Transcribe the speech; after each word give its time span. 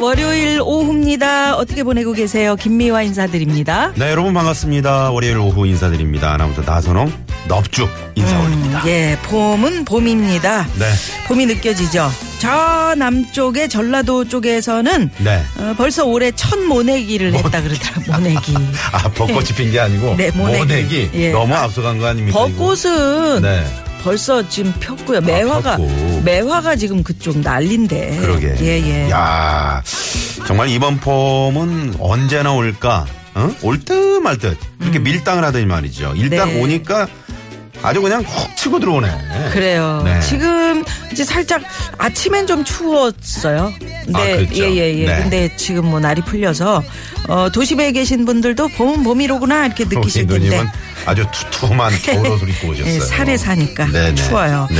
월요일 0.00 0.60
오후입니다. 0.62 1.56
어떻게 1.56 1.82
보내고 1.82 2.12
계세요? 2.14 2.56
김미화 2.56 3.02
인사드립니다. 3.02 3.92
네, 3.96 4.10
여러분 4.10 4.32
반갑습니다. 4.32 5.10
월요일 5.10 5.36
오후 5.38 5.66
인사드립니다. 5.66 6.32
아나운서 6.32 6.62
나선홍, 6.62 7.12
넙죽 7.48 7.88
인사 8.14 8.40
올립니다. 8.40 8.82
예, 8.86 9.18
봄은 9.24 9.84
봄입니다. 9.84 10.66
네. 10.78 10.86
봄이 11.28 11.44
느껴지죠. 11.46 12.10
저 12.38 12.94
남쪽의 12.96 13.68
전라도 13.68 14.26
쪽에서는 14.26 15.10
네. 15.18 15.42
어, 15.58 15.74
벌써 15.76 16.06
올해 16.06 16.32
첫 16.34 16.58
모내기를 16.58 17.34
했다 17.34 17.60
그러더라. 17.62 18.16
모내기. 18.18 18.54
아, 18.92 19.02
벚꽃이 19.10 19.48
핀 19.56 19.70
게 19.70 19.80
아니고 19.80 20.14
네, 20.16 20.30
모내기. 20.30 20.58
모내기. 20.58 21.10
예. 21.14 21.30
너무 21.32 21.54
앞서간 21.54 21.98
거 21.98 22.06
아닙니까? 22.06 22.38
벚꽃은 22.38 23.42
네. 23.42 23.64
벌써 24.02 24.46
지금 24.48 24.72
폈고요. 24.80 25.20
매화가 25.20 25.76
폈고. 25.76 26.22
매화가 26.24 26.76
지금 26.76 27.02
그쪽 27.02 27.38
난린데. 27.38 28.18
그러게. 28.20 28.54
예, 28.60 28.66
예. 29.06 29.10
야, 29.10 29.82
정말 30.46 30.68
이번 30.70 30.98
봄은 31.00 31.96
언제나 31.98 32.52
올까? 32.52 33.06
어? 33.34 33.50
올 33.62 33.78
듯 33.78 34.20
말 34.20 34.36
듯. 34.38 34.56
그렇게 34.78 34.98
밀당을 34.98 35.44
하더니 35.44 35.64
말이죠. 35.66 36.14
일단 36.16 36.48
음. 36.48 36.54
네. 36.54 36.62
오니까 36.62 37.06
아주 37.82 38.02
그냥 38.02 38.22
훅 38.22 38.56
치고 38.56 38.78
들어오네. 38.78 39.08
그래요. 39.52 40.02
네. 40.04 40.20
지금 40.20 40.84
이제 41.12 41.24
살짝 41.24 41.62
아침엔 41.98 42.46
좀 42.46 42.62
추웠어요. 42.64 43.72
아, 44.12 44.24
네, 44.24 44.36
그렇죠. 44.36 44.54
예 44.64 44.76
예 44.76 44.98
예. 44.98 45.06
네. 45.06 45.16
근데 45.22 45.56
지금 45.56 45.86
뭐 45.86 45.98
날이 45.98 46.20
풀려서 46.22 46.82
어, 47.28 47.48
도심에 47.50 47.92
계신 47.92 48.24
분들도 48.24 48.68
봄은 48.68 49.02
봄이로구나 49.02 49.66
이렇게 49.66 49.84
느끼실 49.88 50.26
텐데. 50.26 50.62
아주 51.06 51.24
투툼한 51.32 51.94
겨울 52.02 52.26
옷을 52.28 52.50
입고 52.50 52.68
오셨어요. 52.68 52.94
예, 52.94 53.00
살에 53.00 53.36
사니까 53.38 53.86
네네. 53.86 54.14
추워요. 54.16 54.68
네. 54.70 54.76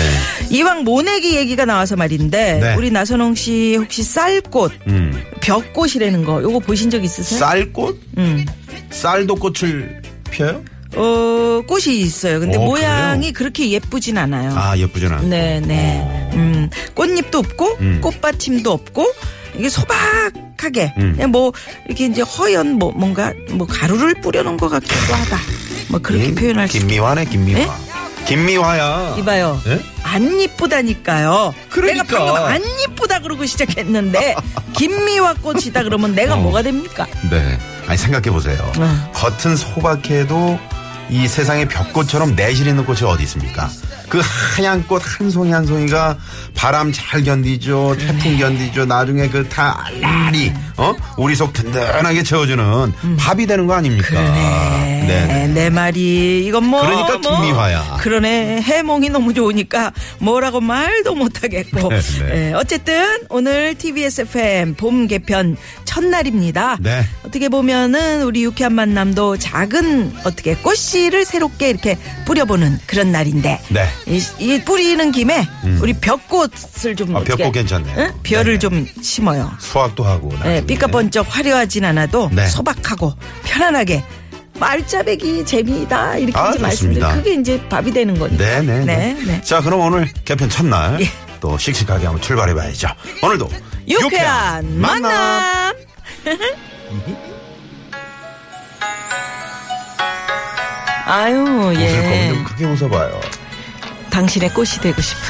이왕 0.51 0.85
모내기 0.85 1.35
얘기가 1.37 1.65
나와서 1.65 1.97
말인데 1.97 2.59
네. 2.61 2.75
우리 2.77 2.91
나선홍 2.91 3.35
씨 3.35 3.77
혹시 3.77 4.03
쌀꽃, 4.03 4.73
음. 4.89 5.25
벽꽃이라는 5.41 6.23
거 6.27 6.43
요거 6.43 6.59
보신 6.59 6.91
적 6.91 7.03
있으세요? 7.03 7.39
쌀꽃? 7.41 7.99
음. 8.19 8.45
쌀도 8.91 9.35
꽃을 9.37 10.03
펴요? 10.31 10.63
어, 10.97 11.63
꽃이 11.67 11.99
있어요. 11.99 12.41
근데 12.41 12.59
어, 12.59 12.61
모양이 12.63 13.33
그렇게 13.33 13.71
예쁘진 13.71 14.19
않아요. 14.19 14.53
아, 14.57 14.77
예쁘진 14.77 15.13
않고. 15.13 15.27
네, 15.29 15.61
네. 15.61 16.01
어. 16.03 16.31
음, 16.35 16.71
꽃잎도 16.95 17.39
없고, 17.39 17.77
음. 17.81 18.01
꽃받침도 18.01 18.71
없고, 18.73 19.07
이게 19.57 19.69
소박하게, 19.69 20.95
음. 20.99 21.13
그냥 21.15 21.31
뭐, 21.31 21.53
이렇게 21.87 22.07
이제 22.07 22.23
허연 22.23 22.75
뭐, 22.75 22.93
뭔가, 22.93 23.33
뭐, 23.53 23.67
가루를 23.67 24.15
뿌려놓은 24.21 24.57
것 24.57 24.69
같기도 24.69 25.15
하다. 25.15 25.39
뭐, 25.89 26.01
그렇게 26.01 26.29
음, 26.29 26.35
표현할 26.35 26.69
수 26.69 26.79
김미화네, 26.79 27.25
김미화. 27.27 27.79
김미화야. 28.27 29.17
이봐요. 29.19 29.61
예? 29.67 29.81
안 30.03 30.41
이쁘다니까요. 30.41 31.53
그러니까. 31.69 32.05
내가 32.05 32.19
방금 32.25 32.37
안 32.45 32.63
이쁘다 32.83 33.21
그러고 33.21 33.45
시작했는데, 33.47 34.35
김미화 34.77 35.35
꽃이다 35.35 35.83
그러면 35.83 36.15
내가 36.15 36.35
어. 36.35 36.37
뭐가 36.39 36.63
됩니까? 36.63 37.07
네. 37.31 37.59
아니, 37.87 37.99
생각해보세요. 37.99 38.73
어. 38.79 39.11
겉은 39.15 39.57
소박해도 39.57 40.59
이 41.11 41.27
세상에 41.27 41.67
벽꽃처럼 41.67 42.37
내실 42.37 42.67
있는 42.69 42.85
꽃이 42.85 43.03
어디 43.03 43.25
있습니까? 43.25 43.69
그 44.09 44.21
하얀 44.57 44.87
꽃 44.87 45.03
한 45.07 45.31
송이 45.31 45.53
한 45.53 45.67
송이가 45.67 46.17
바람 46.57 46.93
잘 46.93 47.23
견디죠, 47.23 47.97
태풍 47.99 48.39
견디죠, 48.39 48.85
나중에 48.87 49.29
그 49.29 49.49
다 49.49 49.85
알라리, 49.87 50.53
어? 50.81 50.97
우리 51.19 51.35
속 51.35 51.53
든든하게 51.53 52.23
채워주는 52.23 52.93
밥이 53.19 53.47
되는 53.47 53.67
거 53.67 53.75
아닙니까? 53.75 54.21
네, 54.21 55.05
네네. 55.07 55.49
내 55.49 55.71
말이 55.71 56.45
이건 56.47 56.65
뭐 56.65 56.81
그러니까 56.81 57.19
뭐, 57.19 57.41
김미화야. 57.41 57.99
그러네 58.01 58.63
해몽이 58.63 59.11
너무 59.11 59.35
좋으니까 59.35 59.93
뭐라고 60.19 60.61
말도 60.61 61.15
못하겠고 61.15 61.89
네, 61.89 62.01
네. 62.01 62.49
예, 62.49 62.53
어쨌든 62.55 63.19
오늘 63.29 63.75
TBS 63.75 64.23
FM 64.23 64.75
봄 64.75 65.07
개편 65.07 65.57
첫날입니다. 65.85 66.79
네. 66.81 67.05
어떻게 67.27 67.49
보면은 67.49 68.23
우리 68.23 68.45
유쾌한 68.45 68.75
만남도 68.75 69.37
작은 69.39 70.13
어떻게 70.25 70.55
꽃씨를 70.55 71.25
새롭게 71.25 71.69
이렇게 71.71 71.99
뿌려보는 72.27 72.79
그런 72.87 73.13
날인데 73.13 73.61
네. 73.69 73.87
이, 74.07 74.23
이 74.39 74.63
뿌리는 74.65 75.13
김에 75.13 75.47
우리 75.81 75.93
벽꽃을 75.93 76.97
좀 76.97 77.17
아, 77.17 77.21
어떻게, 77.21 77.37
벽꽃 77.37 77.53
괜찮네요. 77.53 77.97
응? 77.99 78.13
별을 78.23 78.45
네네. 78.45 78.59
좀 78.59 78.87
심어요. 79.03 79.51
수학도 79.59 80.05
하고. 80.05 80.29
네, 80.31 80.37
나중에. 80.37 80.61
삐까번쩍 80.71 81.27
화려하진 81.29 81.85
않아도 81.85 82.31
네. 82.33 82.47
소박하고 82.47 83.15
편안하게 83.45 84.05
말짜배기 84.59 85.45
재미다 85.45 86.17
이렇게 86.19 86.39
아, 86.39 86.51
이제 86.51 86.59
말씀드려. 86.61 87.13
그게 87.15 87.35
이제 87.35 87.61
밥이 87.69 87.93
되는 87.93 88.17
거니까. 88.19 88.45
네네. 88.45 88.85
네, 88.85 89.17
네. 89.27 89.41
자, 89.41 89.61
그럼 89.63 89.81
오늘 89.81 90.09
개편 90.25 90.49
첫날 90.51 91.01
예. 91.01 91.11
또 91.41 91.59
씩씩하게 91.59 92.05
한번 92.05 92.21
출발해 92.21 92.55
봐야죠. 92.55 92.89
오늘도 93.23 93.51
유쾌한 93.89 94.79
만남. 94.79 95.75
아유, 101.07 101.39
웃을 101.39 101.75
거면 101.75 102.13
예. 102.13 102.29
좀 102.29 102.45
크게 102.45 102.65
웃어봐요. 102.67 103.21
당신의 104.11 104.51
꽃이 104.51 104.73
되고 104.83 105.01
싶은. 105.01 105.23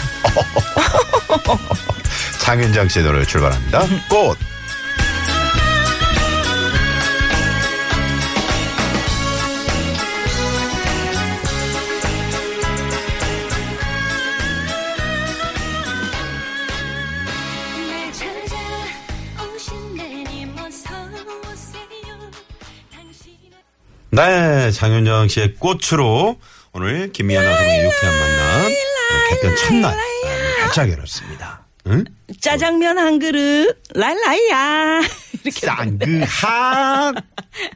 장윤장 2.43 2.89
씨의 2.89 3.05
노래 3.05 3.25
출발합니다. 3.25 3.87
꽃. 4.11 4.37
네, 24.21 24.71
장윤정 24.71 25.29
씨의 25.29 25.55
꽃으로 25.55 26.37
오늘 26.75 27.11
김미연 27.11 27.43
아나운서의 27.43 27.85
유쾌한 27.87 28.21
만남 28.21 28.73
개편 29.31 29.57
첫날 29.57 29.95
아, 29.95 30.63
활짝 30.63 30.91
열었습니다. 30.91 31.65
응? 31.87 32.05
짜장면 32.39 32.99
한 32.99 33.19
그릇, 33.19 33.83
랄라이야. 33.95 35.01
이렇게. 35.43 35.67
쌍그학. 35.67 37.15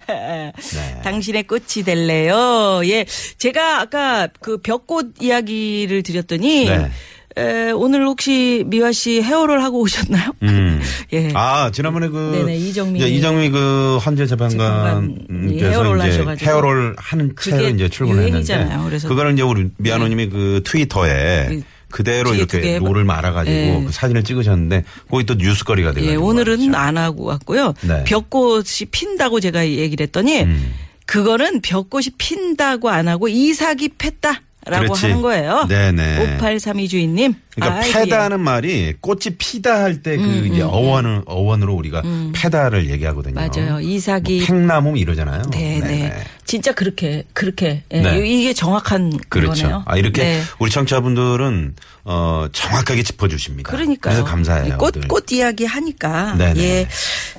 당신의 1.02 1.44
꽃이 1.44 1.82
될래요. 1.82 2.82
예. 2.84 3.06
제가 3.38 3.80
아까 3.80 4.28
그 4.42 4.58
벽꽃 4.58 5.14
이야기를 5.22 6.02
드렸더니 6.02 6.66
네. 6.66 6.90
에, 7.36 7.72
오늘 7.72 8.06
혹시 8.06 8.62
미화 8.68 8.92
씨 8.92 9.20
헤어를 9.20 9.62
하고 9.64 9.80
오셨나요? 9.80 10.30
음. 10.42 10.80
예. 11.12 11.30
아, 11.34 11.70
지난번에 11.72 12.08
그. 12.08 12.32
네네, 12.32 12.56
이정미. 12.56 13.00
이제 13.00 13.08
이정미 13.08 13.50
그 13.50 13.98
헌재 13.98 14.26
재판관께서 14.26 15.70
헤어롤 15.70 15.98
이제 15.98 16.06
하셔가지고. 16.10 16.50
헤어롤 16.50 16.94
하는 16.96 17.34
채로 17.40 17.68
이제 17.70 17.88
출근했는데. 17.88 18.30
유행이잖아요. 18.30 18.84
그래서 18.84 19.08
네. 19.08 19.08
그거를 19.08 19.32
이제 19.32 19.42
우리 19.42 19.68
미아노님이 19.78 20.28
그 20.28 20.60
트위터에 20.64 21.46
그 21.48 21.62
그대로 21.90 22.34
이렇게 22.34 22.78
롤을 22.78 23.04
말아가지고 23.04 23.56
예. 23.56 23.82
그 23.86 23.92
사진을 23.92 24.24
찍으셨는데 24.24 24.84
거기 25.08 25.24
또 25.26 25.34
뉴스거리가 25.34 25.92
되고. 25.92 26.06
예, 26.06 26.16
오늘은 26.16 26.74
안 26.74 26.98
하고 26.98 27.24
왔고요. 27.24 27.74
네. 27.82 28.04
벽꽃이 28.04 28.86
핀다고 28.90 29.40
제가 29.40 29.66
얘기를 29.66 30.04
했더니 30.04 30.42
음. 30.42 30.72
그거는 31.06 31.60
벽꽃이 31.60 32.06
핀다고 32.18 32.90
안 32.90 33.06
하고 33.08 33.28
이삭이 33.28 33.90
폈다. 33.98 34.40
라고 34.66 34.84
그렇지. 34.84 35.06
하는 35.06 35.22
거예요. 35.22 35.66
네네. 35.68 36.36
5832 36.36 36.88
주인님. 36.88 37.34
그러니까 37.54 37.80
아이고, 37.80 37.92
패다는 37.92 38.40
말이 38.40 38.94
꽃이 39.00 39.36
피다 39.38 39.82
할 39.82 40.02
때그 40.02 40.48
이제 40.50 40.62
어원을 40.62 41.22
어원으로 41.26 41.74
우리가 41.74 42.02
패다를 42.34 42.90
얘기하거든요. 42.90 43.38
음, 43.40 43.48
맞아요. 43.54 43.80
이삭이 43.80 44.38
뭐 44.38 44.46
팽나무 44.46 44.98
이러잖아요. 44.98 45.42
네, 45.50 45.80
네. 45.80 46.24
진짜 46.44 46.72
그렇게 46.72 47.24
그렇게 47.32 47.84
예, 47.92 48.00
네. 48.00 48.26
이게 48.26 48.52
정확한 48.52 49.18
그렇죠. 49.28 49.62
거네요. 49.62 49.82
아 49.86 49.96
이렇게 49.96 50.22
네. 50.22 50.42
우리 50.58 50.70
청취자분들은 50.70 51.74
어 52.04 52.46
정확하게 52.52 53.02
짚어 53.02 53.28
주십니다. 53.28 53.70
그러니까요. 53.70 54.14
그래서 54.14 54.24
감사해요. 54.24 54.78
꽃, 54.78 54.94
늘. 54.94 55.08
꽃 55.08 55.30
이야기 55.32 55.64
하니까. 55.64 56.34
네네. 56.36 56.60
예. 56.60 56.88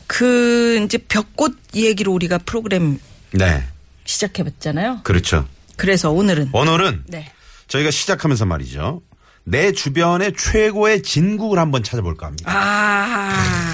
그, 0.07 0.81
이제 0.83 0.97
벽꽃 0.97 1.57
얘기로 1.75 2.13
우리가 2.13 2.37
프로그램 2.39 2.99
네, 3.31 3.63
시작해 4.05 4.43
봤잖아요. 4.43 4.99
그렇죠. 5.03 5.45
그래서 5.77 6.11
오늘은. 6.11 6.49
오늘은 6.53 7.03
네. 7.07 7.31
저희가 7.67 7.91
시작하면서 7.91 8.45
말이죠. 8.45 9.01
내 9.43 9.71
주변의 9.71 10.33
최고의 10.37 11.03
진국을 11.03 11.59
한번 11.59 11.83
찾아볼까 11.83 12.27
합니다. 12.27 12.51
아, 12.51 13.73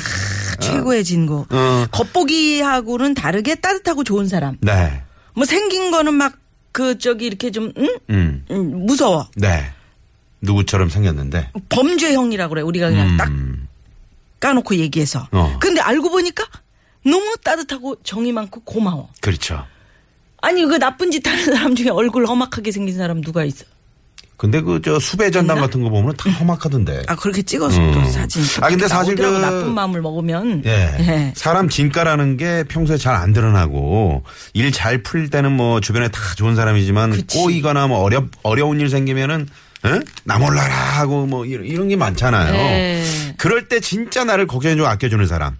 최고의 0.59 1.03
진고. 1.03 1.47
어. 1.49 1.85
겉보기하고는 1.91 3.13
다르게 3.13 3.55
따뜻하고 3.55 4.03
좋은 4.03 4.27
사람. 4.27 4.57
네. 4.61 5.03
뭐 5.33 5.45
생긴 5.45 5.91
거는 5.91 6.13
막 6.13 6.41
그 6.71 6.97
저기 6.97 7.25
이렇게 7.25 7.51
좀 7.51 7.71
응? 7.77 7.97
음. 8.09 8.45
음, 8.49 8.85
무서워. 8.85 9.29
네. 9.35 9.71
누구처럼 10.41 10.89
생겼는데. 10.89 11.51
범죄형이라고 11.69 12.49
그래. 12.49 12.61
우리가 12.61 12.89
그냥 12.89 13.17
딱 13.17 13.27
음. 13.29 13.67
까놓고 14.39 14.75
얘기해서. 14.77 15.27
어. 15.31 15.57
근데 15.59 15.81
알고 15.81 16.09
보니까 16.09 16.43
너무 17.05 17.35
따뜻하고 17.43 17.97
정이 18.03 18.31
많고 18.31 18.61
고마워. 18.61 19.09
그렇죠. 19.21 19.65
아니 20.41 20.65
그 20.65 20.77
나쁜 20.79 21.11
짓 21.11 21.25
하는 21.27 21.45
사람 21.45 21.75
중에 21.75 21.89
얼굴 21.89 22.25
험악하게 22.25 22.71
생긴 22.71 22.95
사람 22.97 23.21
누가 23.21 23.43
있어? 23.43 23.65
근데 24.37 24.59
그 24.59 24.81
저 24.83 24.99
수배 24.99 25.29
전당 25.29 25.57
있나? 25.57 25.67
같은 25.67 25.83
거 25.83 25.89
보면 25.91 26.15
다 26.17 26.27
험악하던데. 26.31 27.03
아 27.07 27.15
그렇게 27.15 27.43
찍어서 27.43 27.79
음. 27.79 27.91
또 27.93 28.03
사진. 28.09 28.41
아, 28.61 28.69
근데 28.69 28.87
사실 28.87 29.15
그- 29.15 29.21
나쁜 29.21 29.71
마음을 29.75 30.01
먹으면. 30.01 30.63
예. 30.65 30.95
예. 30.99 31.33
사람 31.35 31.69
진가라는 31.69 32.37
게 32.37 32.63
평소에 32.67 32.97
잘 32.97 33.15
안 33.15 33.33
드러나고 33.33 34.23
일 34.53 34.71
잘 34.71 35.03
풀 35.03 35.29
때는 35.29 35.51
뭐 35.51 35.79
주변에 35.79 36.07
다 36.07 36.19
좋은 36.35 36.55
사람이지만 36.55 37.11
그치. 37.11 37.37
꼬이거나 37.37 37.85
뭐 37.85 37.99
어려 37.99 38.25
어려운 38.41 38.79
일 38.79 38.89
생기면은 38.89 39.47
에? 39.85 39.99
나 40.23 40.39
몰라라 40.39 40.73
하고 40.73 41.27
뭐 41.27 41.45
이런, 41.45 41.65
이런 41.67 41.87
게 41.87 41.95
많잖아요. 41.95 42.53
예. 42.55 43.03
그럴 43.37 43.67
때 43.67 43.79
진짜 43.79 44.23
나를 44.23 44.47
걱정해주고 44.47 44.87
아껴주는 44.87 45.25
사람. 45.27 45.55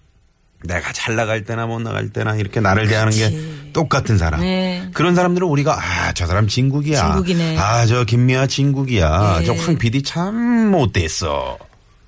내가 0.63 0.91
잘 0.93 1.15
나갈 1.15 1.43
때나 1.43 1.65
못 1.65 1.79
나갈 1.81 2.09
때나 2.09 2.35
이렇게 2.35 2.59
나를 2.59 2.87
대하는 2.87 3.11
게 3.13 3.71
똑같은 3.73 4.17
사람. 4.17 4.41
네. 4.41 4.87
그런 4.93 5.15
사람들은 5.15 5.47
우리가 5.47 5.73
아 5.79 6.13
저 6.13 6.27
사람 6.27 6.47
진국이야. 6.47 7.01
진국이네. 7.13 7.57
아 7.57 7.85
저 7.85 8.03
김미아 8.03 8.47
진국이야. 8.47 9.39
네. 9.39 9.45
저황 9.45 9.77
PD 9.77 10.03
참 10.03 10.69
못됐어. 10.71 11.57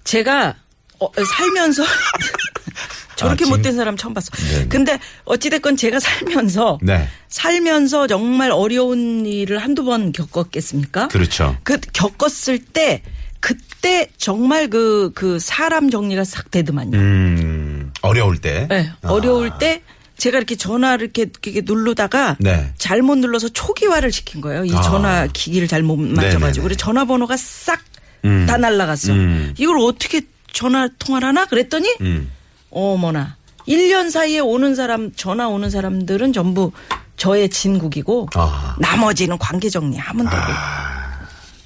제가 0.04 0.56
어, 1.00 1.08
살면서 1.38 1.84
저렇게 3.16 3.44
아, 3.44 3.46
진- 3.46 3.50
못된 3.50 3.76
사람 3.76 3.96
처음 3.96 4.14
봤어. 4.14 4.30
네. 4.52 4.68
근데 4.68 5.00
어찌됐건 5.26 5.78
제가 5.78 6.00
살면서 6.00 6.80
네. 6.82 7.08
살면서 7.30 8.08
정말 8.08 8.52
어려운 8.52 9.26
일을 9.26 9.60
한두 9.60 9.84
번 9.86 10.12
겪었겠습니까? 10.12 11.08
그렇죠. 11.10 11.56
그 11.64 11.78
겪었을 11.94 12.60
때 12.60 13.02
그때 13.40 14.08
정말 14.18 14.70
그, 14.70 15.12
그 15.14 15.38
사람 15.40 15.90
정리가 15.90 16.24
싹 16.24 16.50
되더만요. 16.52 16.98
음 16.98 17.73
어려울 18.04 18.38
때. 18.38 18.68
네, 18.70 18.92
아. 19.02 19.10
어려울 19.12 19.52
때 19.60 19.82
제가 20.18 20.38
이렇게 20.38 20.56
전화를 20.56 21.06
이렇게, 21.16 21.24
이렇게 21.24 21.62
누르다가 21.66 22.38
네. 22.40 22.72
잘못 22.78 23.18
눌러서 23.18 23.50
초기화를 23.50 24.12
시킨 24.12 24.42
거예요. 24.42 24.66
이 24.66 24.74
아. 24.76 24.82
전화 24.82 25.28
기기를 25.28 25.68
잘못. 25.68 25.98
맞춰가지고. 26.00 26.64
그래서 26.64 26.78
전화번호가 26.78 27.36
싹다 27.36 27.82
음. 28.26 28.46
날라갔어. 28.46 29.12
음. 29.14 29.54
이걸 29.58 29.80
어떻게 29.80 30.22
전화 30.52 30.88
통화를 31.00 31.28
하나? 31.30 31.46
그랬더니 31.46 31.90
음. 32.02 32.30
어머나. 32.70 33.38
1년 33.68 34.12
사이에 34.12 34.40
오는 34.40 34.76
사람, 34.76 35.12
전화 35.16 35.48
오는 35.48 35.70
사람들은 35.70 36.34
전부 36.34 36.72
저의 37.16 37.50
진국이고 37.50 38.28
아. 38.36 38.76
나머지는 38.80 39.38
관계 39.38 39.70
정리하면 39.70 40.30
되고. 40.30 40.42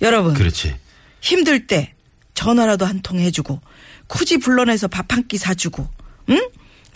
여러분 0.02 0.34
그렇지. 0.36 0.76
힘들 1.22 1.66
때 1.68 1.94
전화라도 2.36 2.86
한 2.86 3.02
통 3.02 3.18
해주고 3.20 3.60
굳이 4.06 4.38
불러내서 4.38 4.88
밥 4.88 5.12
한 5.12 5.28
끼 5.28 5.38
사주고 5.38 5.88
응? 6.30 6.48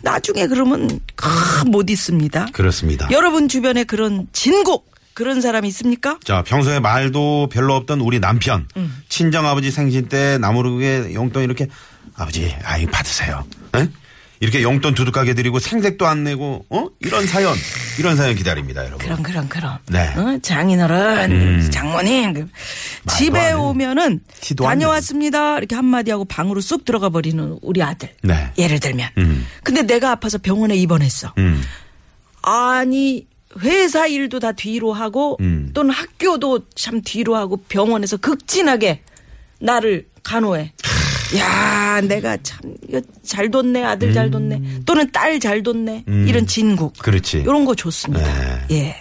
나중에 0.01 0.47
그러면 0.47 0.99
크, 1.15 1.27
못 1.67 1.89
있습니다. 1.89 2.47
그렇습니다. 2.53 3.07
여러분 3.11 3.47
주변에 3.47 3.83
그런 3.83 4.27
진국 4.33 4.91
그런 5.13 5.41
사람 5.41 5.65
있습니까? 5.65 6.17
자, 6.23 6.41
평소에 6.43 6.79
말도 6.79 7.49
별로 7.51 7.75
없던 7.75 7.99
우리 7.99 8.19
남편. 8.19 8.67
음. 8.77 9.03
친정 9.09 9.45
아버지 9.45 9.69
생신 9.69 10.07
때 10.07 10.37
나무르게 10.39 11.13
용돈 11.13 11.43
이렇게 11.43 11.67
아버지, 12.15 12.55
아이 12.63 12.85
받으세요. 12.85 13.45
응? 13.75 13.91
이렇게 14.41 14.63
용돈 14.63 14.95
두둑하게 14.95 15.35
드리고 15.35 15.59
생색도 15.59 16.07
안 16.07 16.23
내고 16.23 16.65
어? 16.69 16.87
이런 16.99 17.27
사연, 17.27 17.55
이런 17.99 18.17
사연 18.17 18.35
기다립니다, 18.35 18.81
여러분. 18.83 18.97
그럼 18.97 19.21
그럼 19.21 19.47
그럼. 19.47 19.77
네. 19.87 20.07
어? 20.17 20.39
장인어른, 20.41 21.31
음. 21.31 21.69
장모님 21.71 22.33
그 22.33 22.47
집에. 23.15 23.51
오면은 23.53 24.21
다녀왔습니다 24.57 25.59
이렇게 25.59 25.75
한마디 25.75 26.09
하고 26.09 26.25
방으로 26.25 26.59
쑥 26.59 26.85
들어가 26.85 27.09
버리는 27.09 27.59
우리 27.61 27.83
아들. 27.83 28.09
네. 28.23 28.51
예를 28.57 28.79
들면. 28.79 29.09
음. 29.19 29.45
근데 29.63 29.83
내가 29.83 30.09
아파서 30.11 30.39
병원에 30.39 30.75
입원했어. 30.75 31.33
음. 31.37 31.61
아니 32.41 33.27
회사 33.59 34.07
일도 34.07 34.39
다 34.39 34.53
뒤로 34.53 34.91
하고 34.91 35.37
음. 35.41 35.69
또는 35.75 35.91
학교도 35.91 36.67
참 36.73 37.01
뒤로 37.03 37.35
하고 37.35 37.57
병원에서 37.57 38.17
극진하게 38.17 39.03
나를 39.59 40.07
간호해. 40.23 40.73
야, 41.37 42.01
내가 42.01 42.37
참 42.43 42.59
이거 42.87 43.01
잘 43.23 43.49
뒀네 43.49 43.83
아들 43.83 44.13
잘 44.13 44.29
뒀네 44.31 44.61
또는 44.85 45.11
딸 45.11 45.39
잘 45.39 45.63
뒀네 45.63 46.05
음. 46.07 46.25
이런 46.27 46.45
진국. 46.45 46.93
그렇지. 46.99 47.39
이런 47.39 47.65
거 47.65 47.73
좋습니다. 47.75 48.23
네. 48.67 48.77
예. 48.77 48.95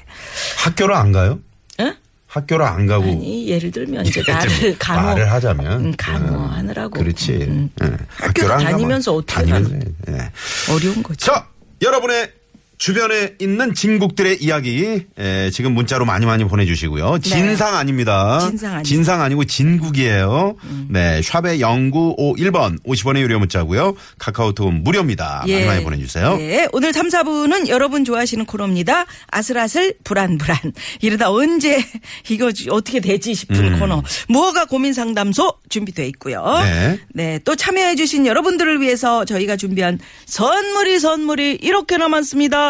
학교를 0.58 0.94
안 0.94 1.12
가요? 1.12 1.40
어? 1.78 1.92
학교를 2.26 2.64
안 2.64 2.86
가고 2.86 3.04
아니 3.04 3.48
예를 3.48 3.70
들면 3.72 4.06
이제 4.06 4.22
나를 4.26 4.76
간호 4.78 5.02
말을 5.08 5.30
하자면 5.32 5.84
음, 5.86 5.94
간호하느라고. 5.96 6.98
그렇지. 7.00 7.32
음. 7.32 7.70
예. 7.82 7.86
학교 7.86 8.26
학교를 8.26 8.52
안 8.52 8.58
다니면서 8.64 9.14
어떻게 9.14 9.34
다니면서? 9.34 9.74
예. 10.08 10.72
어려운 10.72 11.02
거죠. 11.02 11.26
자, 11.26 11.46
여러분의 11.82 12.32
주변에 12.80 13.34
있는 13.38 13.74
진국들의 13.74 14.42
이야기 14.42 15.04
에, 15.18 15.50
지금 15.50 15.74
문자로 15.74 16.06
많이 16.06 16.24
많이 16.24 16.44
보내주시고요. 16.44 17.18
진상 17.18 17.76
아닙니다. 17.76 18.38
네. 18.40 18.46
진상 18.46 18.72
아닙니다. 18.72 19.22
아니고 19.22 19.44
진국이에요. 19.44 20.56
네, 20.88 21.20
샵의 21.22 21.58
0951번 21.60 22.82
50원의 22.82 23.20
유료 23.20 23.38
문자고요. 23.38 23.94
카카오톡 24.18 24.72
무료입니다. 24.72 25.44
많이 25.46 25.64
많이 25.66 25.84
보내주세요. 25.84 26.38
예. 26.40 26.68
오늘 26.72 26.94
3, 26.94 27.08
4부는 27.08 27.68
여러분 27.68 28.06
좋아하시는 28.06 28.46
코너입니다. 28.46 29.04
아슬아슬 29.30 29.94
불안불안. 30.02 30.56
이러다 31.02 31.30
언제 31.30 31.84
이거 32.30 32.50
어떻게 32.70 33.00
되지 33.00 33.34
싶은 33.34 33.78
코너. 33.78 34.02
무허가 34.28 34.64
고민 34.64 34.94
상담소 34.94 35.52
준비되어 35.68 36.06
있고요. 36.06 36.42
네. 36.62 36.98
네. 37.12 37.40
또 37.44 37.54
참여해 37.54 37.96
주신 37.96 38.24
여러분들을 38.26 38.80
위해서 38.80 39.26
저희가 39.26 39.56
준비한 39.56 39.98
선물이 40.24 40.98
선물이 40.98 41.58
이렇게 41.60 41.98
남았습니다. 41.98 42.69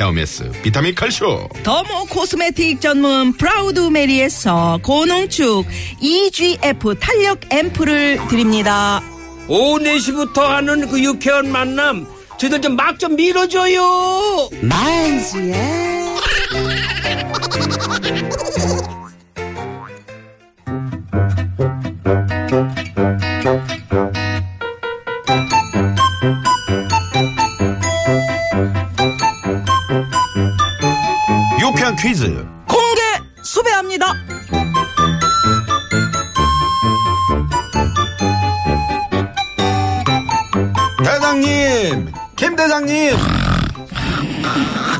헤르메스 0.00 0.50
비타민 0.62 0.94
칼슘. 0.94 1.46
dermo 1.62 2.06
cosmetic 2.10 2.80
전문 2.80 3.32
프라우드 3.36 3.80
메리에서 3.80 4.78
고농축 4.82 5.66
EGF 6.00 6.94
탄력 6.98 7.40
앰플을 7.52 8.26
드립니다. 8.28 9.00
오후 9.48 9.78
4시부터 9.78 10.38
하는 10.40 10.88
그 10.88 11.02
유쾌한 11.02 11.50
만남 11.50 12.06
저희들 12.38 12.60
좀 12.62 12.74
막 12.76 12.98
좀 12.98 13.14
밀어줘요 13.14 14.48
수배 15.20 15.83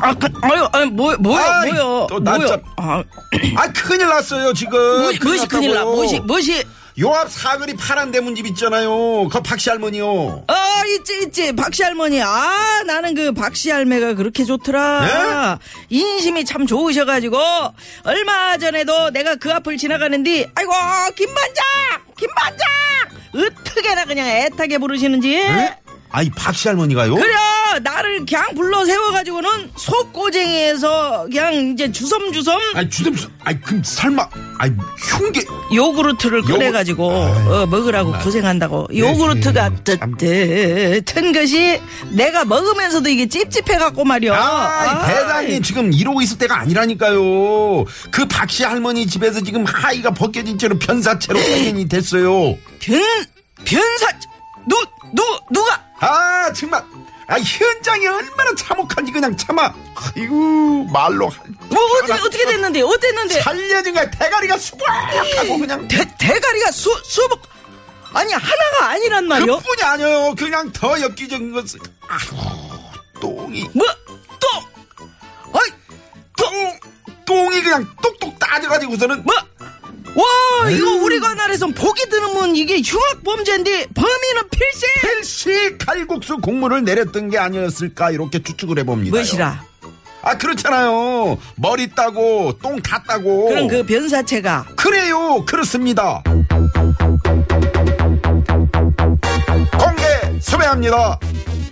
아, 0.05 0.15
그, 0.15 0.29
아유, 0.43 0.69
아유, 0.73 0.87
뭐, 0.87 1.17
뭐요, 1.19 1.43
아이, 1.43 1.73
뭐요, 1.73 2.07
또나 2.09 2.33
뭐요? 2.37 2.47
참- 2.49 2.63
아, 2.77 3.03
아 3.57 3.73
큰일 3.73 4.07
났어요 4.09 4.53
지금. 4.53 4.73
뭐, 4.79 5.13
무엇이 5.23 5.47
큰일 5.49 5.71
나, 5.71 5.77
났다고요. 5.77 5.95
무엇이, 5.97 6.21
무엇이. 6.21 6.65
요앞 6.97 7.29
사거리 7.29 7.75
파란 7.75 8.13
대문집 8.13 8.47
있잖아요. 8.49 9.29
그 9.29 9.41
박씨 9.41 9.69
할머니요. 9.69 10.45
아, 10.47 10.83
있지, 10.97 11.23
있지. 11.25 11.53
박씨 11.53 11.83
할머니. 11.83 12.23
아, 12.23 12.85
나는 12.87 13.17
그 13.17 13.33
박씨 13.33 13.71
할매가 13.71 14.15
그렇게 14.15 14.45
좋더라. 14.45 15.59
인심이 15.89 16.45
참 16.45 16.67
좋으셔가지고, 16.69 17.37
얼마 18.05 18.59
전에도 18.59 19.11
내가 19.11 19.35
그 19.35 19.53
앞을 19.53 19.77
지나가는데, 19.77 20.53
아이고, 20.55 20.73
김반장! 21.17 21.65
김반장! 22.17 22.69
어떻게나 23.35 24.05
그냥 24.05 24.29
애타게 24.29 24.79
부르시는지. 24.79 25.31
네? 25.37 25.77
아이 26.17 26.31
박씨 26.31 26.69
할머니가요? 26.69 27.13
그래 27.17 27.35
나를 27.83 28.25
그냥 28.25 28.55
불러 28.55 28.85
세워가지고는 28.85 29.71
속고쟁이에서 29.77 31.27
그냥 31.29 31.73
이제 31.73 31.91
주섬주섬 31.91 32.57
아이 32.77 32.89
주름, 32.89 33.17
아이 33.43 33.61
그럼 33.61 33.83
설마, 33.83 34.29
아이 34.59 34.71
흉계. 34.97 35.45
요구르트를 35.75 36.39
요구- 36.39 36.53
꺼내가지고 36.53 37.09
어, 37.09 37.67
먹으라고 37.67 38.13
고생한다고 38.21 38.87
요구르트가 38.97 39.71
네, 39.85 39.97
참. 39.99 40.17
뜨뜻한 40.17 41.33
것이 41.33 41.81
내가 42.11 42.45
먹으면서도 42.45 43.09
이게 43.09 43.27
찝찝해갖고 43.27 44.05
말이야 44.05 44.35
아, 44.37 45.07
대장님 45.07 45.63
지금 45.65 45.93
이러고 45.93 46.23
있을 46.23 46.39
때가 46.39 46.61
아니라니까요. 46.61 47.85
그 48.13 48.25
박씨 48.31 48.63
할머니 48.63 49.09
집에서 49.09 49.41
지금 49.41 49.65
하이가 49.65 50.13
벗겨진 50.13 50.59
채로 50.59 50.79
변사체로 50.79 51.41
발견이 51.41 51.89
됐어요. 51.89 52.57
변 52.79 53.01
변사 53.65 54.07
누 54.67 54.77
누 55.13 55.23
누가? 55.51 55.81
아 56.01 56.53
정말. 56.53 56.83
아 57.27 57.39
현장이 57.39 58.07
얼마나 58.07 58.55
참혹한지 58.57 59.13
그냥 59.13 59.37
참아. 59.37 59.73
아이고 60.17 60.85
말로 60.93 61.31
뭐 61.71 61.83
어떻게 61.99 62.13
어떻게 62.13 62.45
됐는데 62.47 62.83
어땠는데? 62.83 63.41
살려진 63.41 63.95
거야. 63.95 64.11
대가리가 64.11 64.59
수북하고 64.59 65.59
그냥. 65.59 65.87
대 65.89 66.05
대가리가 66.19 66.71
수 66.73 66.91
수복 67.05 67.41
아니 68.13 68.33
하나가 68.33 68.91
아니란 68.91 69.27
말이요? 69.27 69.57
그뿐이 69.59 69.83
아니에요. 69.83 70.35
그냥 70.37 70.71
더 70.73 71.01
엽기적인 71.01 71.53
것은 71.53 71.81
아이고 72.09 72.37
똥이. 73.21 73.69
뭐또? 73.75 74.49
아이 75.55 75.71
똥 76.37 76.79
똥이 77.25 77.63
그냥 77.63 77.89
똑똑 78.03 78.39
따져가지고서는 78.39 79.23
뭐? 79.25 79.35
와 80.17 80.71
이거 80.71 80.91
우리 80.97 81.19
관할에선 81.21 81.73
보기 81.75 82.09
드문면 82.09 82.57
이게 82.57 82.81
흉악범죄인데 82.81 83.89
범인은 83.95 84.49
필시! 84.51 84.87
필시 85.01 85.79
칼국수 85.79 86.39
국물을 86.39 86.85
내렸던 86.85 87.31
게 87.31 87.39
아니었을까? 87.39 88.11
이렇게 88.13 88.43
추측을 88.43 88.79
해봅니다. 88.81 89.11
무엇이라? 89.17 89.65
아 90.23 90.39
그렇잖아요. 90.39 91.37
머리 91.57 91.91
따고 91.91 92.57
똥 92.63 92.81
다 92.81 93.03
따고. 93.03 93.49
그럼 93.49 93.69
그 93.69 93.83
변사체가? 93.85 94.67
그래요. 94.77 95.45
그렇습니다. 95.45 96.23
공개 99.79 100.41
수배합니다. 100.41 101.19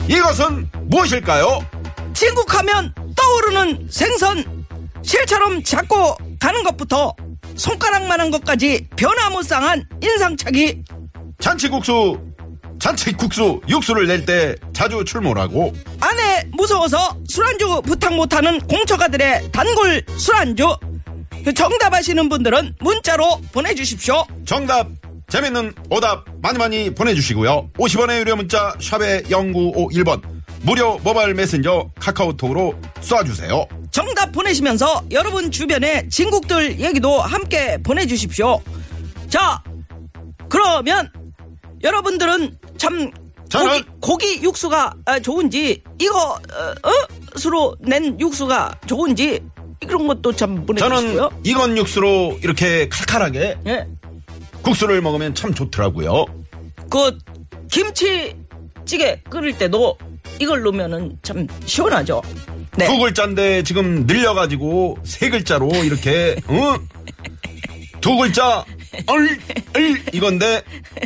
이것은 0.08 0.68
무엇일까요? 0.88 1.60
진국하면 2.12 2.92
떠오르는 3.16 3.88
생선! 3.90 4.66
실처럼 5.02 5.62
잡고 5.64 6.16
가는 6.38 6.62
것부터 6.62 7.14
손가락만한 7.56 8.30
것까지 8.30 8.86
변화무쌍한 8.96 9.84
인상착의. 10.02 10.82
잔치국수 11.38 12.20
잔치국수 12.78 13.60
육수를 13.68 14.06
낼 14.06 14.24
때 14.26 14.54
자주 14.72 15.04
출몰하고. 15.04 15.72
아내 16.00 16.44
무서워서 16.52 17.16
술안주 17.28 17.82
부탁 17.82 18.14
못하는 18.14 18.58
공처가들의 18.60 19.50
단골 19.52 20.02
술안주. 20.16 20.76
그 21.44 21.52
정답 21.54 21.92
아시는 21.94 22.28
분들은 22.28 22.76
문자로 22.80 23.40
보내주십시오. 23.52 24.24
정답 24.46 24.88
재밌는 25.28 25.72
오답 25.90 26.24
많이 26.40 26.58
많이 26.58 26.90
보내주시고요. 26.94 27.70
50원의 27.78 28.20
유료 28.20 28.36
문자 28.36 28.74
샵의 28.80 29.22
0951번. 29.24 30.20
무료 30.62 30.98
모바일 31.02 31.34
메신저 31.34 31.90
카카오톡으로 31.98 32.74
쏴주세요 33.00 33.66
정답 33.92 34.32
보내시면서 34.32 35.04
여러분 35.10 35.50
주변에 35.50 36.08
진국들 36.08 36.80
얘기도 36.80 37.20
함께 37.20 37.76
보내주십시오. 37.82 38.60
자, 39.28 39.62
그러면 40.48 41.10
여러분들은 41.84 42.58
참 42.78 43.10
저는- 43.50 43.84
고기, 44.00 44.34
고기 44.34 44.42
육수가 44.44 44.94
아, 45.04 45.20
좋은지 45.20 45.82
이거 46.00 46.18
어, 46.32 46.88
어? 46.88 47.38
수로 47.38 47.76
낸 47.80 48.18
육수가 48.18 48.80
좋은지 48.86 49.40
그런 49.86 50.06
것도 50.06 50.34
참 50.36 50.64
저는 50.64 50.66
보내주시고요. 50.66 51.30
이건 51.44 51.76
육수로 51.76 52.38
이렇게 52.42 52.88
칼칼하게 52.88 53.58
예, 53.66 53.86
국수를 54.62 55.02
먹으면 55.02 55.34
참 55.34 55.52
좋더라고요 55.52 56.24
그 56.88 57.18
김치찌개 57.70 59.20
끓일 59.28 59.58
때도 59.58 59.98
이걸 60.38 60.62
넣으면은 60.62 61.18
참 61.22 61.46
시원하죠. 61.66 62.22
네. 62.76 62.86
두 62.86 62.98
글자인데 62.98 63.62
지금 63.62 64.06
늘려가지고 64.06 64.98
세 65.04 65.30
글자로 65.30 65.68
이렇게 65.84 66.36
어? 66.46 66.78
두 68.00 68.16
글자 68.16 68.64
얼, 69.06 69.38
얼 69.74 70.02
이건데 70.12 70.62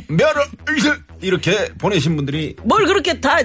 몇을 0.09 1.03
이렇게 1.21 1.73
보내신 1.75 2.17
분들이 2.17 2.57
뭘 2.63 2.85
그렇게 2.87 3.21
다 3.21 3.39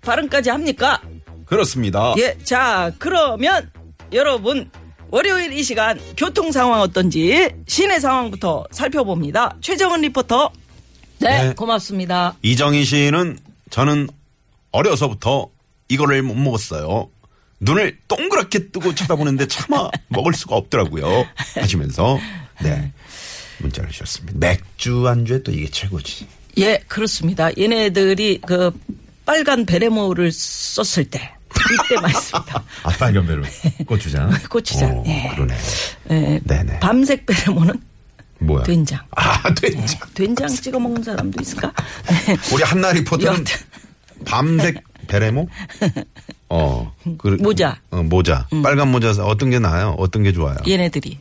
발음까지 0.00 0.50
합니까? 0.50 1.00
그렇습니다. 1.46 2.14
예, 2.18 2.36
자, 2.44 2.92
그러면 2.98 3.70
여러분 4.12 4.70
월요일 5.10 5.52
이 5.52 5.62
시간 5.62 5.98
교통 6.16 6.52
상황 6.52 6.80
어떤지 6.80 7.48
시내 7.66 7.98
상황부터 7.98 8.66
살펴봅니다. 8.70 9.56
최정은 9.60 10.02
리포터. 10.02 10.52
네, 11.20 11.48
네. 11.48 11.52
고맙습니다. 11.54 12.36
이정희 12.42 12.84
씨는 12.84 13.38
저는 13.70 14.08
어려서부터 14.70 15.48
이거를 15.88 16.22
못 16.22 16.34
먹었어요. 16.34 17.08
눈을 17.60 17.98
동그랗게 18.06 18.68
뜨고 18.70 18.94
쳐다보는데 18.94 19.48
차마 19.48 19.88
먹을 20.08 20.32
수가 20.34 20.56
없더라고요. 20.56 21.26
하시면서 21.56 22.18
네 22.62 22.92
문자를 23.58 23.90
주셨습니다. 23.90 24.38
맥주 24.38 25.06
안주에 25.08 25.42
또 25.42 25.50
이게 25.52 25.68
최고지. 25.70 26.26
예, 26.58 26.78
그렇습니다. 26.88 27.50
얘네들이 27.58 28.40
그 28.46 28.70
빨간 29.24 29.66
베레모를 29.66 30.30
썼을 30.32 31.04
때 31.10 31.32
이때 31.84 31.94
맞습니다. 32.00 32.62
아 32.84 32.88
빨간 32.90 33.26
배로 33.26 33.42
고추장. 33.86 34.30
고추장. 34.48 34.98
어, 34.98 35.04
예. 35.06 35.30
그러네. 35.34 35.56
예, 36.10 36.40
네네. 36.44 36.80
밤색 36.80 37.26
베레모는 37.26 37.80
뭐야? 38.40 38.62
된장. 38.62 39.00
아 39.16 39.52
된장. 39.54 39.98
된장 40.14 40.48
찍어 40.48 40.78
먹는 40.78 41.02
사람도 41.02 41.42
있을까? 41.42 41.72
우리 42.52 42.62
한나 42.62 42.92
리포터는 42.92 43.26
여하튼. 43.26 43.67
밤색 44.24 44.82
베레모? 45.06 45.48
어. 46.50 46.92
그, 47.18 47.36
모자. 47.40 47.80
어, 47.90 48.02
모자. 48.02 48.46
빨간 48.62 48.90
모자 48.90 49.10
어떤 49.24 49.50
게 49.50 49.58
나아요? 49.58 49.94
어떤 49.98 50.22
게 50.22 50.32
좋아요? 50.32 50.56
얘네들이. 50.66 51.18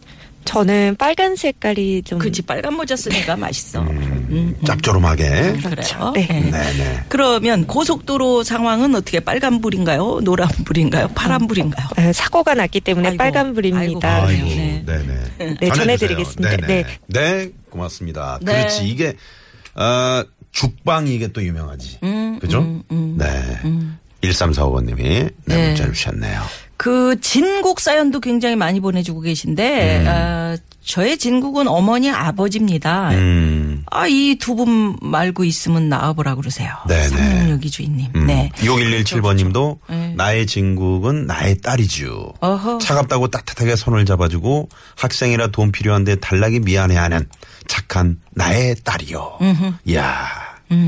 저는 0.48 0.96
빨간 0.98 1.36
색깔이 1.36 2.04
좀 2.04 2.20
그치 2.20 2.42
빨간 2.42 2.74
모자 2.74 2.96
쓰니까 2.96 3.36
맛있어. 3.36 3.82
음, 3.82 4.56
짭조름하게. 4.66 5.58
그래요. 5.62 6.14
네. 6.16 6.28
예. 6.32 6.40
네네. 6.40 7.04
그러면 7.10 7.68
고속도로 7.68 8.44
상황은 8.44 8.96
어떻게 8.96 9.20
빨간불인가요? 9.20 10.22
노란불인가요? 10.24 11.10
파란불인가요? 11.10 11.88
어, 11.98 12.14
사고가 12.14 12.54
났기 12.54 12.80
때문에 12.80 13.10
아이고, 13.10 13.18
빨간불입니다. 13.18 14.08
아이고, 14.10 14.28
아이고, 14.28 14.46
네. 14.48 14.84
네네. 14.86 15.56
네. 15.60 15.70
전해드리겠습니다. 15.70 16.50
네네. 16.50 16.68
네. 16.68 16.86
네, 17.08 17.50
고맙습니다. 17.70 18.40
네. 18.42 18.54
그렇지. 18.54 18.88
이게, 18.88 19.16
어, 19.76 20.24
죽방이 20.58 21.14
이게 21.14 21.28
또 21.32 21.44
유명하지. 21.44 22.00
그죠? 22.42 22.84
네. 22.90 23.60
1345번님이 24.22 24.98
네, 24.98 25.30
네. 25.46 25.68
문자를 25.68 25.94
주셨네요. 25.94 26.42
그 26.76 27.20
진국 27.22 27.80
사연도 27.80 28.20
굉장히 28.20 28.56
많이 28.56 28.80
보내주고 28.80 29.22
계신데 29.22 30.06
아, 30.08 30.58
저의 30.84 31.18
진국은 31.18 31.68
어머니 31.68 32.10
아버지입니다. 32.12 33.10
음. 33.12 33.84
아이 33.92 34.36
두 34.40 34.56
분 34.56 34.96
말고 35.02 35.44
있으면 35.44 35.90
나와보라 35.90 36.36
그러세요. 36.36 36.72
네네. 36.88 37.08
삼육육이 37.10 37.70
주인님. 37.70 38.12
음. 38.16 38.28
네. 38.28 38.52
6117번님도 38.58 39.78
네. 39.90 40.14
나의 40.18 40.46
진국은 40.48 41.26
나의 41.28 41.58
딸이죠. 41.62 42.34
어허. 42.40 42.80
차갑다고 42.80 43.28
따뜻하게 43.30 43.76
손을 43.76 44.06
잡아주고 44.06 44.70
학생이라 44.98 45.48
돈 45.48 45.72
필요한데 45.72 46.16
달라기 46.18 46.60
미안해하는 46.60 47.28
착한 47.68 48.20
나의 48.32 48.76
딸이요. 48.84 49.40
이야, 49.86 50.28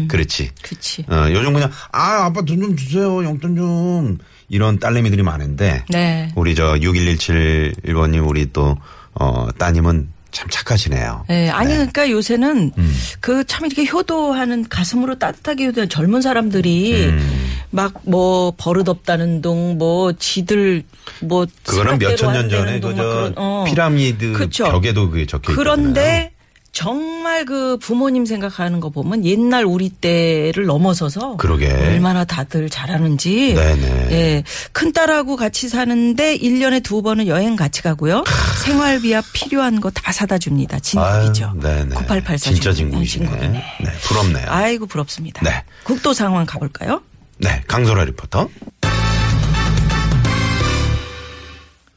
그렇지. 0.08 0.50
그치. 0.62 1.04
어, 1.08 1.28
요즘 1.32 1.54
그냥 1.54 1.72
아 1.92 2.26
아빠 2.26 2.42
돈 2.42 2.60
좀 2.62 2.76
주세요 2.76 3.24
용돈 3.24 3.56
좀 3.56 4.18
이런 4.50 4.80
딸내미들이 4.80 5.24
많은데 5.24 5.84
네. 5.90 6.32
우리 6.36 6.56
저 6.56 6.74
6117번님 6.76 8.28
우리 8.28 8.52
또 8.52 8.78
어, 9.14 9.48
따님은 9.58 10.10
참 10.32 10.48
착하시네요. 10.52 11.26
예, 11.32 11.50
아니 11.50 11.70
네. 11.70 11.76
그러니까 11.78 12.10
요새는 12.12 12.72
음. 12.78 12.96
그참 13.20 13.66
이렇게 13.66 13.86
효도하는 13.88 14.70
가슴으로 14.70 15.18
따뜻하게 15.18 15.66
효도하는 15.68 15.90
젊은 15.90 16.22
사람들이 16.22 17.06
음. 17.08 17.50
막뭐 17.72 18.54
버릇없다는 18.58 19.42
둥뭐 19.42 20.14
지들 20.20 20.84
뭐 21.22 21.48
그거는 21.66 21.98
몇 21.98 22.16
천 22.16 22.34
년 22.34 22.48
전에 22.50 22.80
그저 22.80 23.34
어. 23.38 23.66
피라미드 23.68 24.34
그쵸. 24.34 24.66
벽에도 24.66 25.10
그게 25.10 25.26
적혀. 25.26 25.54
그런데 25.56 26.32
정말 26.80 27.44
그 27.44 27.76
부모님 27.78 28.26
생각하는 28.26 28.80
거 28.80 28.90
보면 28.90 29.26
옛날 29.26 29.66
우리 29.66 29.90
때를 29.90 30.66
넘어서서 30.66 31.36
그러게. 31.36 31.68
얼마나 31.70 32.24
다들 32.24 32.70
잘하는지 32.70 33.54
네네. 33.54 34.08
예. 34.12 34.44
큰 34.72 34.94
딸하고 34.94 35.36
같이 35.36 35.68
사는데 35.68 36.38
1년에 36.38 36.82
두 36.82 37.02
번은 37.02 37.28
여행 37.28 37.58
같이 37.58 37.82
가고요. 37.82 38.24
생활비야 38.64 39.22
필요한 39.34 39.82
거 39.82 39.90
다 39.90 40.14
사다 40.14 40.38
줍니다. 40.38 40.80
진국이죠. 40.80 41.52
아유, 41.54 41.60
네네. 41.62 41.96
9884 41.96 42.38
진짜 42.38 42.72
진국이네. 42.72 43.06
진국이네. 43.06 43.50
네, 43.82 43.92
부럽네요. 44.04 44.46
아이고 44.48 44.86
부럽습니다. 44.86 45.42
네. 45.44 45.62
국도 45.84 46.14
상황 46.14 46.46
가 46.46 46.60
볼까요? 46.60 47.02
네, 47.40 47.62
강소라 47.68 48.06
리포터. 48.06 48.48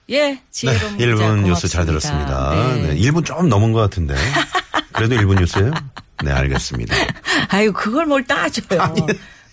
예, 0.08 0.18
네, 0.32 0.42
지혜로운 0.50 0.98
1분 0.98 1.10
문자 1.36 1.48
뉴스 1.48 1.68
잘. 1.68 1.86
들었습니다. 1.86 2.50
네. 2.74 2.82
네. 2.94 2.96
1분 2.96 3.24
조금 3.24 3.48
넘은 3.48 3.72
것 3.72 3.78
같은데. 3.78 4.16
그래도 4.92 5.16
1분 5.16 5.38
뉴스예요? 5.40 5.70
네, 6.24 6.30
알겠습니다. 6.30 6.94
아유 7.48 7.72
그걸 7.72 8.06
뭘 8.06 8.24
따져요. 8.24 8.80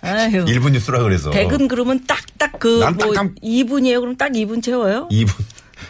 아유. 0.01 0.46
1분 0.46 0.72
뉴스라 0.72 1.00
그래서. 1.00 1.29
백은 1.31 1.67
그러면 1.67 2.05
딱딱 2.05 2.60
그난뭐 2.60 3.13
딱딱- 3.13 3.41
2분이에요. 3.43 4.00
그럼 4.00 4.15
딱 4.17 4.31
2분 4.31 4.62
채워요? 4.63 5.08
2분. 5.12 5.31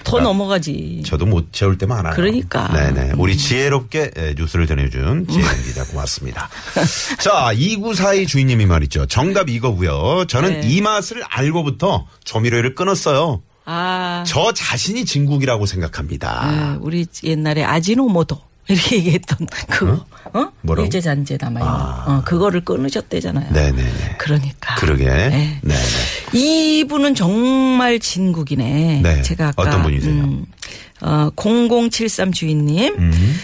더 0.03 0.19
넘어가지. 0.19 1.01
저도 1.05 1.25
못 1.25 1.51
채울 1.51 1.77
때만 1.77 1.97
많아요. 1.97 2.13
그러니까. 2.15 2.71
네네. 2.71 3.13
우리 3.17 3.35
지혜롭게 3.35 4.11
에, 4.15 4.35
뉴스를 4.37 4.67
전해준 4.67 5.27
지혜 5.27 5.41
기자 5.65 5.83
고맙습니다. 5.83 6.47
자, 7.19 7.51
2942 7.53 8.27
주인님이 8.27 8.65
말이죠. 8.67 9.07
정답 9.07 9.49
이거고요. 9.49 10.25
저는 10.27 10.61
네. 10.61 10.67
이 10.69 10.81
맛을 10.81 11.23
알고부터 11.27 12.05
조미료를 12.23 12.75
끊었어요. 12.75 13.41
아, 13.65 14.23
저 14.27 14.51
자신이 14.53 15.05
진국이라고 15.05 15.65
생각합니다. 15.65 16.51
네, 16.51 16.77
우리 16.81 17.05
옛날에 17.23 17.63
아지노모도 17.63 18.39
이렇게 18.73 18.97
얘기했던 18.97 19.47
그거. 19.67 20.05
어? 20.33 20.51
뭐라고? 20.61 20.85
일제 20.85 21.01
잔재 21.01 21.37
남아 21.41 21.59
있는. 21.59 21.73
어, 21.73 22.21
그거를 22.23 22.63
끊으셨대잖아요. 22.63 23.51
네네네. 23.51 24.15
그러니까. 24.19 24.75
그러게. 24.75 25.05
네. 25.05 25.59
네네. 25.61 25.79
이분은 26.33 27.15
정말 27.15 27.99
진국이네. 27.99 29.01
네. 29.01 29.21
제가 29.23 29.47
아까 29.47 29.63
어떤 29.63 29.81
분이세요? 29.81 30.13
음, 30.13 30.45
어, 31.01 31.31
0073 31.35 32.31
주인님. 32.31 32.95
음. 32.99 33.39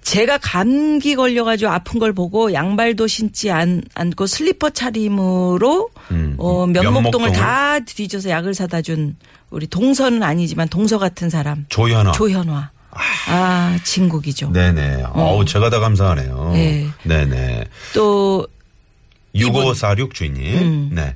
제가 0.00 0.38
감기 0.38 1.14
걸려가지고 1.14 1.70
아픈 1.70 2.00
걸 2.00 2.14
보고 2.14 2.54
양발도 2.54 3.06
신지 3.06 3.50
않, 3.50 3.82
않고 3.94 4.26
슬리퍼 4.26 4.70
차림으로 4.70 5.90
음. 6.10 6.34
어, 6.38 6.66
면목동을 6.66 7.02
면목동을? 7.02 7.32
다 7.32 7.78
뒤져서 7.80 8.30
약을 8.30 8.54
사다 8.54 8.80
준 8.80 9.16
우리 9.50 9.66
동서는 9.66 10.22
아니지만 10.22 10.68
동서 10.68 10.98
같은 10.98 11.28
사람 11.28 11.66
조현아. 11.68 12.12
조현화. 12.12 12.70
아, 12.92 13.78
진국이죠. 13.84 14.50
네네. 14.52 15.04
어 15.12 15.36
우, 15.38 15.44
제가 15.44 15.70
다 15.70 15.78
감사하네요. 15.80 16.50
네. 16.52 16.88
네네. 17.04 17.64
또 17.94 18.46
6546 19.34 20.14
주인님. 20.14 20.58
음. 20.58 20.90
네. 20.92 21.14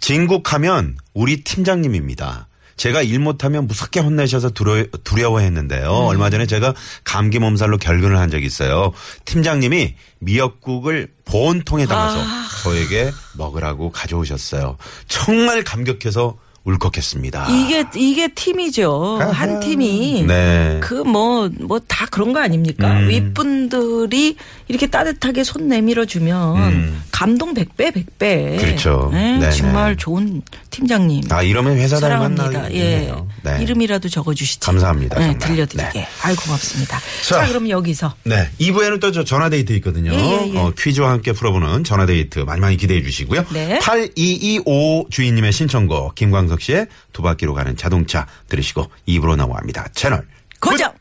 진국하면 0.00 0.96
우리 1.14 1.42
팀장님입니다. 1.42 2.48
제가 2.76 3.02
일 3.02 3.20
못하면 3.20 3.66
무섭게 3.66 4.00
혼내셔서 4.00 4.50
두려, 4.50 4.84
두려워했는데요. 5.04 5.88
음. 5.88 6.06
얼마 6.06 6.28
전에 6.28 6.46
제가 6.46 6.74
감기 7.04 7.38
몸살로 7.38 7.78
결근을 7.78 8.18
한 8.18 8.30
적이 8.30 8.46
있어요. 8.46 8.92
팀장님이 9.24 9.94
미역국을 10.18 11.08
본통에 11.24 11.86
담아서 11.86 12.20
아. 12.20 12.48
저에게 12.64 13.12
먹으라고 13.34 13.90
가져오셨어요. 13.92 14.76
정말 15.08 15.62
감격해서 15.62 16.36
울컥했습니다. 16.64 17.48
이게 17.50 17.84
이게 17.94 18.28
팀이죠. 18.28 19.18
한 19.32 19.60
팀이 19.60 20.24
네. 20.26 20.80
그 20.82 21.02
뭐 21.04 21.50
뭐 21.60 21.78
다 21.86 22.06
그런 22.06 22.32
거 22.32 22.40
아닙니까? 22.40 22.90
음. 23.00 23.08
윗분들이 23.08 24.36
이렇게 24.68 24.86
따뜻하게 24.86 25.44
손 25.44 25.68
내밀어 25.68 26.04
주면 26.06 26.56
음. 26.56 27.02
감동 27.10 27.52
100배 27.54 27.92
100배. 27.92 28.58
그렇죠. 28.60 29.10
네. 29.12 29.50
정말 29.52 29.96
좋은 29.96 30.42
팀장님. 30.70 31.24
아, 31.30 31.42
이러면 31.42 31.76
회사 31.76 31.96
사랑합니다. 31.98 32.72
예. 32.74 33.12
네. 33.42 33.58
이름이라도 33.62 34.08
적어 34.08 34.34
주시죠. 34.34 34.64
감사합니다, 34.72 35.18
네. 35.18 35.38
들려드리게. 35.38 35.90
네. 36.00 36.08
아이 36.22 36.34
고맙습니다. 36.34 36.98
자. 37.28 37.40
자, 37.40 37.46
그럼 37.46 37.68
여기서 37.68 38.14
네. 38.24 38.48
2부에는 38.60 39.00
또 39.00 39.12
저 39.12 39.22
전화 39.22 39.48
데이트 39.48 39.72
있거든요. 39.74 40.12
예, 40.12 40.18
예, 40.18 40.52
예. 40.54 40.58
어, 40.58 40.72
퀴즈와 40.76 41.10
함께 41.10 41.30
풀어보는 41.32 41.84
전화 41.84 42.04
데이트 42.06 42.40
많이 42.40 42.60
많이 42.60 42.76
기대해 42.76 43.00
주시고요. 43.02 43.44
네. 43.52 43.78
8225 43.80 45.06
주인님의 45.10 45.52
신청곡 45.52 46.14
김광석 46.16 46.53
씨의 46.60 46.88
두 47.12 47.22
바퀴로 47.22 47.54
가는 47.54 47.76
자동차 47.76 48.26
들으시고 48.48 48.90
2부로 49.08 49.36
넘어갑니다. 49.36 49.88
채널 49.94 50.26
고정. 50.60 50.92